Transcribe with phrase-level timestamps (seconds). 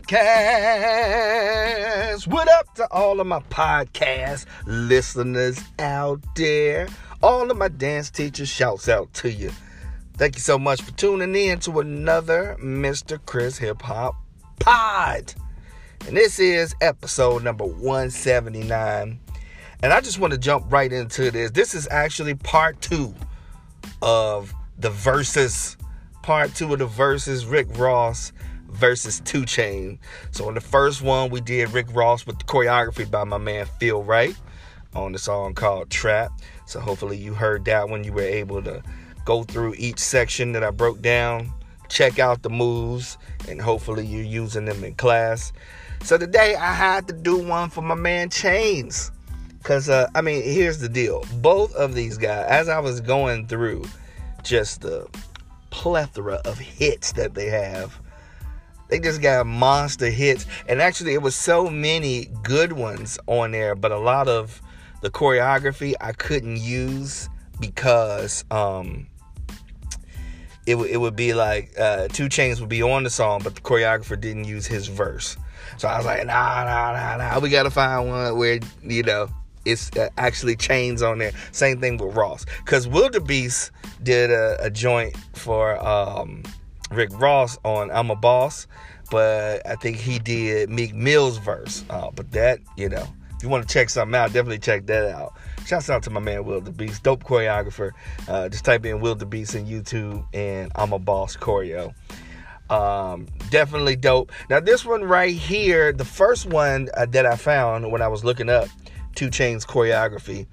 [0.00, 1.06] podcast.
[2.26, 6.88] What up to all of my podcast listeners out there?
[7.22, 9.50] All of my dance teachers, shouts out to you.
[10.14, 13.18] Thank you so much for tuning in to another Mr.
[13.24, 14.14] Chris Hip Hop
[14.60, 15.34] Pod.
[16.06, 19.18] And this is episode number 179.
[19.82, 21.50] And I just want to jump right into this.
[21.52, 23.14] This is actually part two
[24.02, 25.76] of the verses.
[26.22, 27.46] Part two of the verses.
[27.46, 28.32] Rick Ross
[28.68, 29.98] versus 2 Chain.
[30.30, 33.66] So on the first one, we did Rick Ross with the choreography by my man
[33.78, 34.36] Phil Wright
[34.94, 36.32] on the song called Trap.
[36.66, 38.82] So hopefully you heard that when you were able to
[39.24, 41.52] go through each section that I broke down,
[41.88, 43.18] check out the moves,
[43.48, 45.52] and hopefully you're using them in class.
[46.02, 49.10] So today I had to do one for my man Chainz.
[49.64, 51.24] Cause uh, I mean, here's the deal.
[51.42, 53.84] Both of these guys, as I was going through
[54.42, 55.06] just the
[55.70, 58.00] plethora of hits that they have,
[58.88, 60.46] they just got monster hits.
[60.66, 64.60] And actually, it was so many good ones on there, but a lot of
[65.02, 67.28] the choreography I couldn't use
[67.60, 69.06] because um,
[70.66, 73.54] it, w- it would be like uh, 2 Chainz would be on the song, but
[73.54, 75.36] the choreographer didn't use his verse.
[75.76, 77.40] So I was like, nah, nah, nah, nah.
[77.40, 79.28] We gotta find one where you know
[79.64, 81.32] it's uh, actually Chainz on there.
[81.52, 83.70] Same thing with Ross, because WilldaBeast
[84.02, 86.42] did a, a joint for um,
[86.90, 88.66] Rick Ross on I'm a Boss,
[89.10, 91.84] but I think he did Meek Mill's verse.
[91.90, 95.14] Uh, but that, you know, if you want to check something out, definitely check that
[95.14, 95.34] out.
[95.66, 97.92] Shouts out to my man WilldaBeast, dope choreographer.
[98.26, 101.94] Uh, just type in WilldaBeast in YouTube and I'm a Boss choreo.
[102.70, 104.32] Um, definitely dope.
[104.50, 108.24] Now this one right here, the first one uh, that I found when I was
[108.24, 108.68] looking up
[109.14, 110.46] 2 Chainz choreography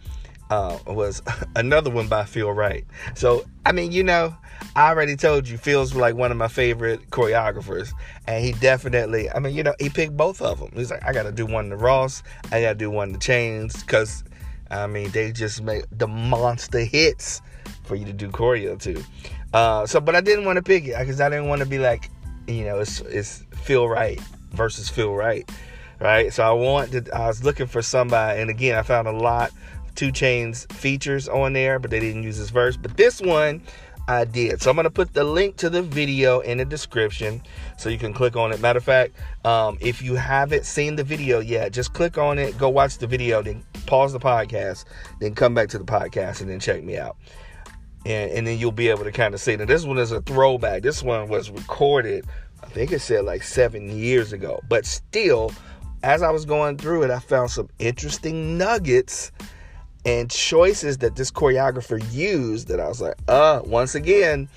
[0.49, 1.21] uh, was
[1.55, 2.85] another one by Phil Wright.
[3.15, 4.35] So I mean, you know,
[4.75, 7.91] I already told you Phil's like one of my favorite choreographers,
[8.27, 9.29] and he definitely.
[9.29, 10.71] I mean, you know, he picked both of them.
[10.75, 13.19] He's like, I got to do one to Ross, I got to do one to
[13.19, 14.23] Chainz, because
[14.69, 17.41] I mean, they just make the monster hits
[17.83, 19.03] for you to do choreo to.
[19.53, 21.79] Uh, so, but I didn't want to pick it because I didn't want to be
[21.79, 22.09] like,
[22.47, 24.19] you know, it's it's Phil Wright
[24.51, 25.49] versus Phil Wright,
[25.99, 26.33] right?
[26.33, 29.51] So I wanted, I was looking for somebody, and again, I found a lot
[29.95, 32.77] 2 Chainz features on there, but they didn't use his verse.
[32.77, 33.61] But this one,
[34.07, 34.61] I did.
[34.61, 37.41] So I'm gonna put the link to the video in the description
[37.77, 38.59] so you can click on it.
[38.59, 42.57] Matter of fact, um, if you haven't seen the video yet, just click on it,
[42.57, 44.85] go watch the video, then pause the podcast,
[45.19, 47.17] then come back to the podcast and then check me out
[48.05, 49.55] and, and then you'll be able to kind of see.
[49.55, 50.83] Now, this one is a throwback.
[50.83, 52.25] This one was recorded,
[52.63, 54.61] I think it said like seven years ago.
[54.69, 55.51] But still,
[56.03, 59.31] as I was going through it, I found some interesting nuggets
[60.05, 64.47] and choices that this choreographer used that I was like, uh, once again,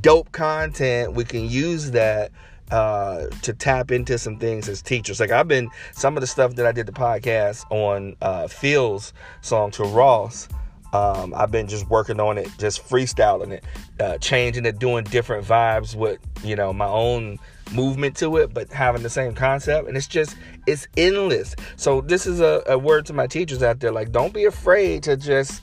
[0.00, 1.14] dope content.
[1.14, 2.30] We can use that
[2.70, 5.20] uh, to tap into some things as teachers.
[5.20, 9.12] Like I've been some of the stuff that I did the podcast on uh, Phil's
[9.40, 10.48] song to Ross.
[10.92, 13.64] Um, I've been just working on it, just freestyling it,
[13.98, 17.38] uh, changing it, doing different vibes with you know my own
[17.74, 19.88] movement to it, but having the same concept.
[19.88, 20.36] And it's just
[20.66, 21.54] it's endless.
[21.76, 25.02] So this is a, a word to my teachers out there: like, don't be afraid
[25.04, 25.62] to just,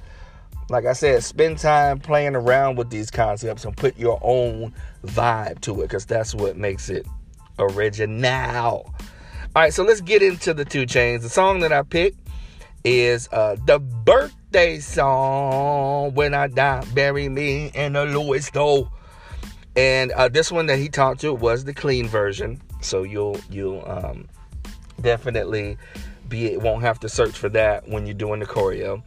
[0.69, 4.73] like I said, spend time playing around with these concepts and put your own
[5.05, 7.07] vibe to it, because that's what makes it
[7.59, 8.93] original.
[9.53, 11.23] All right, so let's get into the 2 Chainz.
[11.23, 12.17] The song that I picked
[12.83, 18.89] is uh, the birthday song when i die bury me in the louis though
[19.75, 22.61] and uh, this one that he talked to was the clean version.
[22.81, 24.27] So you'll you'll um,
[25.01, 25.77] definitely
[26.27, 29.03] be won't have to search for that when you're doing the choreo.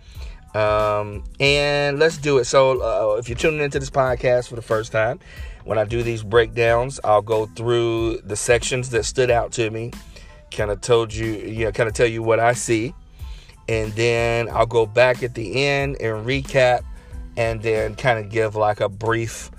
[0.55, 2.45] Um, and let's do it.
[2.45, 5.21] So uh, if you're tuning into this podcast for the first time
[5.65, 9.91] when i do these breakdowns i'll go through the sections that stood out to me
[10.51, 12.95] kind of told you you know kind of tell you what i see.
[13.69, 16.83] And then I'll go back at the end and recap
[17.37, 19.50] and then kind of give like a brief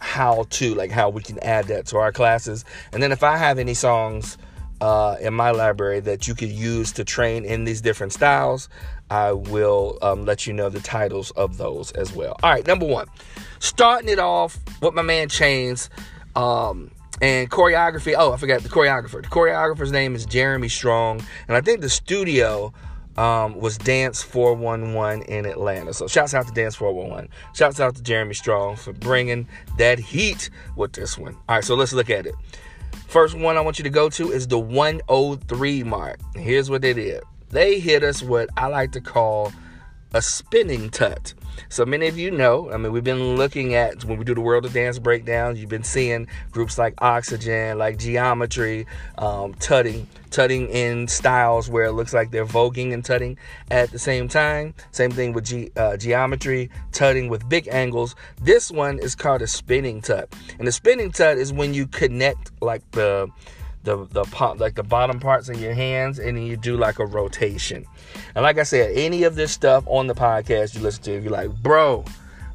[0.00, 2.64] how to like how we can add that to our classes.
[2.92, 4.38] And then if I have any songs
[4.80, 8.68] uh, in my library that you could use to train in these different styles
[9.10, 12.36] I will um, let you know the titles of those as well.
[12.42, 13.06] All right number one
[13.58, 15.90] starting it off with my man Chainz
[16.34, 18.14] um, and choreography.
[18.16, 19.22] Oh I forgot the choreographer.
[19.22, 22.72] The choreographer's name is Jeremy Strong and I think the studio
[23.16, 25.92] um, was Dance 411 in Atlanta.
[25.92, 27.30] So shouts out to Dance 411.
[27.54, 29.48] Shouts out to Jeremy Strong for bringing
[29.78, 31.34] that heat with this one.
[31.48, 32.34] All right, so let's look at it.
[33.08, 36.20] First one I want you to go to is the 103 mark.
[36.36, 37.22] Here's what they did.
[37.50, 39.52] They hit us what I like to call
[40.14, 41.34] a spinning tut.
[41.68, 44.40] So many of you know, I mean, we've been looking at when we do the
[44.40, 48.86] World of Dance breakdowns, you've been seeing groups like Oxygen, like Geometry,
[49.18, 53.38] um, tutting, tutting in styles where it looks like they're voguing and tutting
[53.70, 54.74] at the same time.
[54.92, 58.14] Same thing with uh, Geometry, tutting with big angles.
[58.40, 60.34] This one is called a spinning tut.
[60.58, 63.28] And the spinning tut is when you connect like the
[63.82, 66.98] the the pop like the bottom parts of your hands and then you do like
[66.98, 67.86] a rotation.
[68.34, 71.30] And like I said, any of this stuff on the podcast you listen to, you're
[71.30, 72.04] like, bro,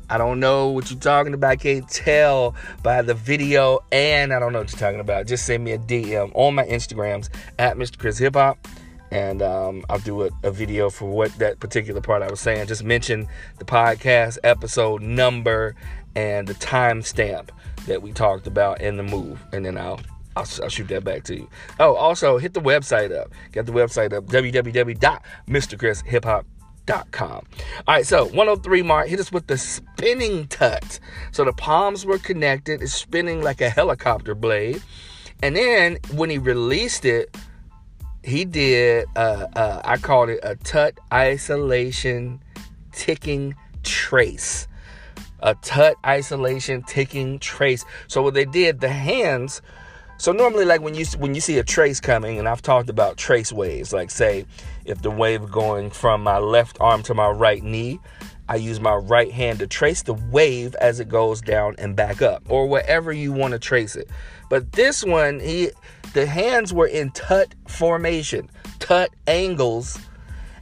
[0.09, 1.51] I don't know what you're talking about.
[1.51, 5.25] I can't tell by the video, and I don't know what you're talking about.
[5.25, 7.97] Just send me a DM on my Instagrams at Mr.
[7.97, 8.67] Chris Hip Hop,
[9.09, 12.67] and um, I'll do a, a, video for what that particular part I was saying.
[12.67, 13.27] Just mention
[13.57, 15.75] the podcast episode number
[16.15, 17.49] and the timestamp
[17.87, 19.99] that we talked about in the move, and then I'll
[20.35, 21.49] I'll, I'll, shoot that back to you.
[21.79, 23.31] Oh, also hit the website up.
[23.51, 26.45] Get the website up www.mrchriship.com.
[27.27, 27.43] All
[27.87, 30.99] right, so 103 mark hit us with the spinning tut.
[31.31, 34.83] So the palms were connected, it's spinning like a helicopter blade.
[35.41, 37.35] And then when he released it,
[38.23, 42.41] he did uh, uh, I called it a tut isolation
[42.91, 44.67] ticking trace.
[45.41, 47.83] A tut isolation ticking trace.
[48.07, 49.61] So what they did, the hands
[50.17, 53.17] so normally, like when you when you see a trace coming, and I've talked about
[53.17, 53.91] trace waves.
[53.91, 54.45] Like say,
[54.85, 57.99] if the wave going from my left arm to my right knee,
[58.47, 62.21] I use my right hand to trace the wave as it goes down and back
[62.21, 64.09] up, or wherever you want to trace it.
[64.49, 65.71] But this one, he
[66.13, 69.99] the hands were in tut formation, tut angles,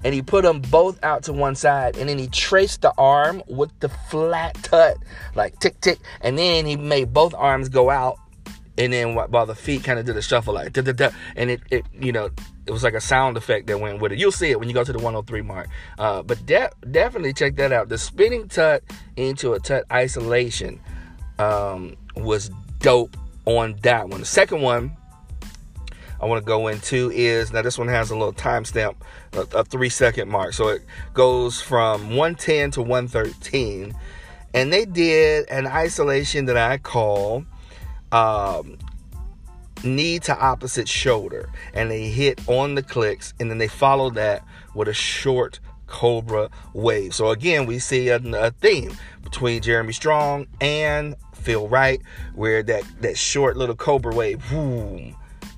[0.03, 3.43] and he put them both out to one side, and then he traced the arm
[3.47, 4.97] with the flat tut,
[5.35, 8.17] like tick tick, and then he made both arms go out
[8.77, 11.49] and then while the feet kind of did a shuffle like da, da, da, and
[11.51, 12.29] it, it you know
[12.65, 14.73] it was like a sound effect that went with it you'll see it when you
[14.73, 15.67] go to the 103 mark
[15.99, 18.83] uh, but de- definitely check that out the spinning tut
[19.15, 20.79] into a tut isolation
[21.39, 22.49] um, was
[22.79, 23.15] dope
[23.45, 24.95] on that one the second one
[26.21, 28.95] I want to go into is now this one has a little timestamp,
[29.33, 30.53] a, a three second mark.
[30.53, 30.81] So it
[31.13, 33.93] goes from 110 to 113.
[34.53, 37.45] And they did an isolation that I call
[38.13, 38.77] um,
[39.83, 44.45] knee to opposite shoulder and they hit on the clicks and then they follow that
[44.73, 47.13] with a short cobra wave.
[47.13, 52.01] So again we see a, a theme between jeremy strong and phil wright
[52.35, 55.15] where that that short little cobra wave boom,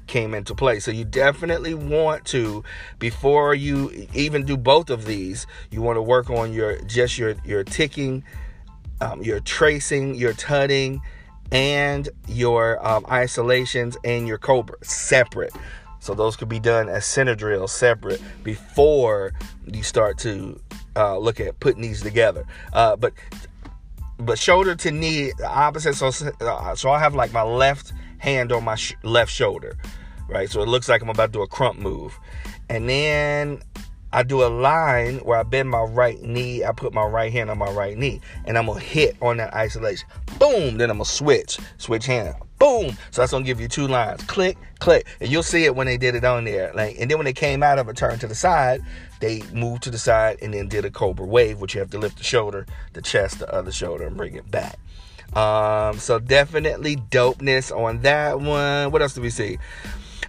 [0.07, 0.80] came into play.
[0.80, 2.63] So you definitely want to
[3.00, 7.36] before you even do both of these you want to work on your just your
[7.46, 8.24] your ticking
[9.02, 11.02] um, your tracing your tutting
[11.51, 15.53] and your um, isolations and your cobra separate.
[16.00, 19.33] So those could be done as center drills separate before
[19.65, 20.59] you start to
[20.95, 22.45] uh, look at putting these together.
[22.74, 23.13] Uh, but
[24.18, 25.95] but shoulder to knee opposite.
[25.95, 26.12] So
[26.42, 29.77] uh, so I have like my left hand on my sh- left shoulder,
[30.27, 30.50] right?
[30.50, 32.18] So it looks like I'm about to do a crump move,
[32.69, 33.62] and then
[34.15, 37.50] I do a line where I bend my right knee, I put my right hand
[37.50, 40.07] on my right knee, and I'm gonna hit on that isolation.
[40.39, 42.35] Boom, then I'm gonna switch, switch hand.
[42.57, 42.97] Boom.
[43.12, 44.23] So that's gonna give you two lines.
[44.23, 45.06] Click, click.
[45.19, 46.71] And you'll see it when they did it on there.
[46.73, 48.81] Like, and then when they came out of it, turned to the side,
[49.19, 51.97] they moved to the side and then did a cobra wave, which you have to
[51.97, 54.79] lift the shoulder, the chest, the other shoulder, and bring it back.
[55.35, 58.92] Um, so definitely dopeness on that one.
[58.92, 59.57] What else do we see?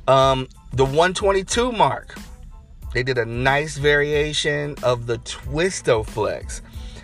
[0.09, 2.17] Um, the 122 mark.
[2.97, 6.63] They did a nice variation of the twisto flex.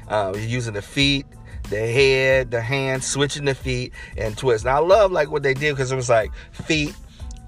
[0.08, 1.26] Uh, using the feet,
[1.68, 4.64] the head, the hands, switching the feet and twist.
[4.64, 6.96] Now I love like what they did because it was like feet.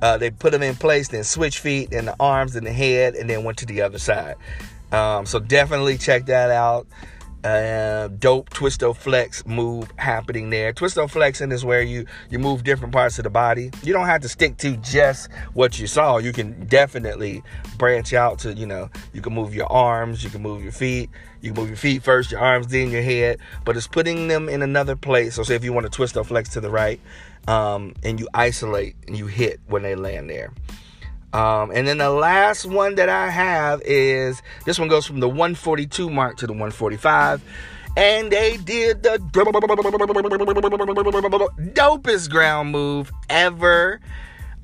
[0.02, 3.14] Uh, they put them in place, then switch feet and the arms and the head,
[3.14, 4.34] and then went to the other side.
[4.92, 6.86] Um, so definitely check that out
[7.44, 10.72] uh, dope twisto flex move happening there.
[10.72, 13.70] Twisto flexing is where you you move different parts of the body.
[13.82, 16.16] You don't have to stick to just what you saw.
[16.16, 17.42] You can definitely
[17.76, 21.10] branch out to you know you can move your arms, you can move your feet,
[21.42, 23.38] you can move your feet first, your arms, then your head.
[23.64, 25.34] But it's putting them in another place.
[25.34, 26.98] So say if you want to twist or flex to the right,
[27.46, 30.52] um, and you isolate and you hit when they land there.
[31.35, 35.29] Um, and then the last one that I have is this one goes from the
[35.29, 37.43] 142 mark to the 145.
[37.97, 39.19] And they did the
[41.75, 44.00] dopest ground move ever.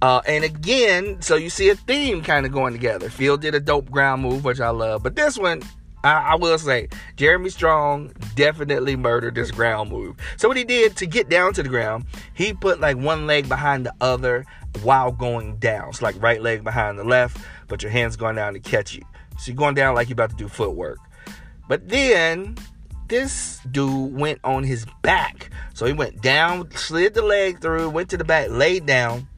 [0.00, 3.10] Uh, and again, so you see a theme kind of going together.
[3.10, 5.02] Phil did a dope ground move, which I love.
[5.02, 5.62] But this one,
[6.02, 10.16] I, I, will say, Jeremy Strong definitely murdered this ground move.
[10.36, 13.48] So what he did to get down to the ground, he put like one leg
[13.48, 14.46] behind the other
[14.82, 15.92] while going down.
[15.92, 17.38] So like right leg behind the left,
[17.68, 19.02] but your hand's going down to catch you.
[19.38, 20.98] So you're going down like you're about to do footwork.
[21.68, 22.56] But then
[23.08, 25.50] this dude went on his back.
[25.74, 29.28] So he went down, slid the leg through, went to the back, laid down,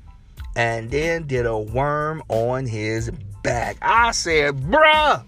[0.54, 3.10] and then did a worm on his
[3.42, 3.78] back.
[3.82, 5.24] I said, bruh,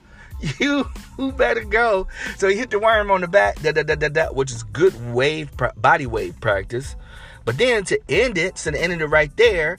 [0.58, 0.88] you
[1.36, 2.08] better go.
[2.36, 4.62] So he hit the worm on the back, da, da, da, da, da, which is
[4.62, 6.96] good wave, body wave practice.
[7.44, 9.78] But then to end it, so to end it right there,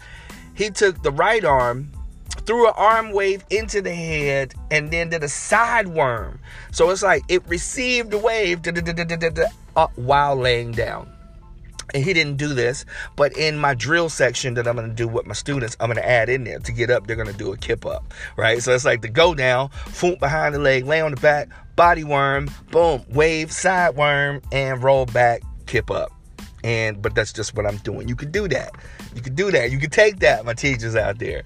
[0.53, 1.91] he took the right arm,
[2.45, 6.39] threw an arm wave into the head, and then did a side worm.
[6.71, 9.45] So it's like it received the wave da, da, da,
[9.75, 11.14] uh, while laying down.
[11.93, 15.25] And he didn't do this, but in my drill section that I'm to do with
[15.25, 17.07] my students, I'm to add in there to get up.
[17.07, 18.61] They're to do a kip up, right?
[18.61, 22.03] So it's like the go down, foot behind the leg, lay on the back, body
[22.03, 26.11] worm, boom, wave, side worm, and roll back, kip up.
[26.63, 28.07] And but that's just what I'm doing.
[28.07, 28.71] You can do that.
[29.13, 29.71] You can do that.
[29.71, 31.43] You can take that, my teachers out there.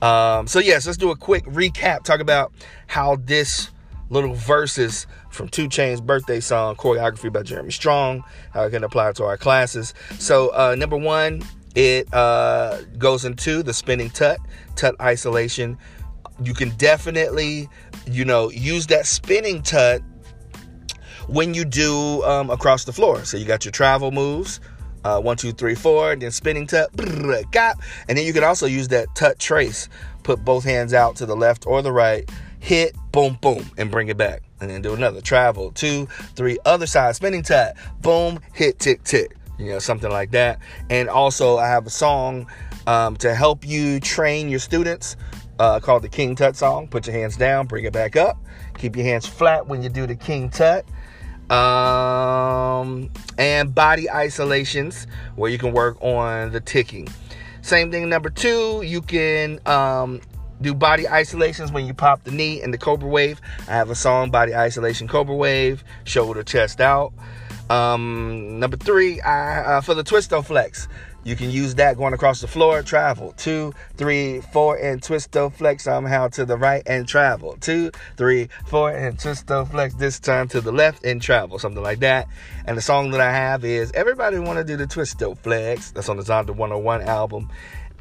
[0.00, 2.04] Um, so yes, let's do a quick recap.
[2.04, 2.52] Talk about
[2.86, 3.70] how this
[4.12, 9.12] little verses from 2 Chainz birthday song, choreography by Jeremy Strong, how it can apply
[9.12, 9.94] to our classes.
[10.18, 11.42] So uh, number one,
[11.74, 14.38] it uh, goes into the spinning tut,
[14.76, 15.78] tut isolation.
[16.44, 17.70] You can definitely,
[18.06, 20.02] you know, use that spinning tut
[21.26, 23.24] when you do um, across the floor.
[23.24, 24.60] So you got your travel moves,
[25.04, 29.08] uh, one, two, three, four, then spinning tut, and then you can also use that
[29.14, 29.88] tut trace.
[30.22, 32.30] Put both hands out to the left or the right,
[32.62, 34.42] hit, boom, boom, and bring it back.
[34.60, 39.36] And then do another travel, two, three, other side, spinning tut, boom, hit, tick, tick.
[39.58, 40.60] You know, something like that.
[40.88, 42.46] And also, I have a song
[42.86, 45.16] um, to help you train your students
[45.58, 46.86] uh, called the King Tut song.
[46.86, 48.38] Put your hands down, bring it back up.
[48.78, 50.86] Keep your hands flat when you do the King Tut
[51.50, 57.08] um, and body isolations where you can work on the ticking.
[57.60, 60.20] Same thing, number two, you can um,
[60.62, 63.40] do body isolations when you pop the knee and the cobra wave.
[63.68, 67.12] I have a song, Body Isolation Cobra Wave, shoulder chest out.
[67.70, 70.88] Um, number three, I, uh, for the twisto flex,
[71.24, 73.32] you can use that going across the floor, travel.
[73.36, 77.56] Two, three, four, and twisto flex somehow to the right and travel.
[77.60, 81.58] Two, three, four, and twisto flex this time to the left and travel.
[81.60, 82.28] Something like that.
[82.66, 85.92] And the song that I have is Everybody Wanna Do the Twisto Flex.
[85.92, 87.50] That's on the Zonda 101 album.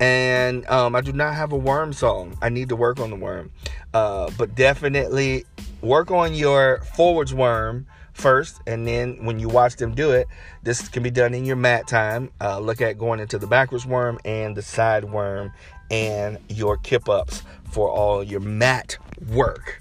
[0.02, 2.36] And um, I do not have a worm song.
[2.42, 3.52] I need to work on the worm.
[3.94, 5.46] Uh, but definitely
[5.82, 10.28] work on your forwards worm first, and then when you watch them do it,
[10.64, 12.32] this can be done in your mat time.
[12.42, 15.52] Uh, look at going into the backwards worm and the side worm
[15.92, 18.98] and your kip ups for all your mat
[19.30, 19.80] work,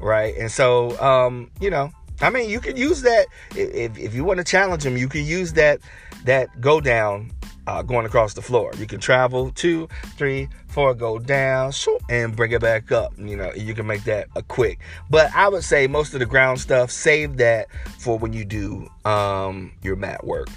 [0.00, 0.34] right?
[0.38, 4.38] And so, um, you know, I mean, you can use that if, if you want
[4.38, 4.96] to challenge them.
[4.96, 5.80] You can use that
[6.24, 7.30] that go down
[7.68, 8.72] uh, going across the floor.
[8.78, 11.72] You can travel two, three, four, go down,
[12.08, 13.12] and bring it back up.
[13.18, 14.78] You know, you can make that a quick.
[15.10, 17.66] But I would say most of the ground stuff, save that
[17.98, 20.48] for when you do um, your mat work.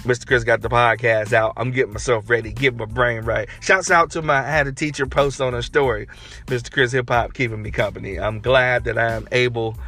[0.00, 0.26] Mr.
[0.26, 1.54] Chris got the podcast out.
[1.56, 3.48] I'm getting myself ready, get my brain right.
[3.60, 6.08] Shouts out to my I had a teacher post on a story,
[6.48, 6.70] Mr.
[6.70, 8.20] Chris Hip Hop keeping me company.
[8.20, 9.78] I'm glad that I am able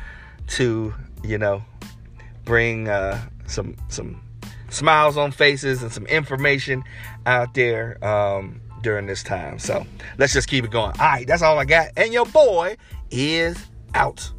[0.52, 1.62] to, you know,
[2.46, 4.22] bring uh, some some
[4.70, 6.82] smiles on faces and some information
[7.26, 8.02] out there.
[8.02, 9.58] Um, during this time.
[9.58, 9.86] So
[10.18, 10.92] let's just keep it going.
[11.00, 11.88] All right, that's all I got.
[11.96, 12.76] And your boy
[13.10, 13.56] is
[13.94, 14.32] out.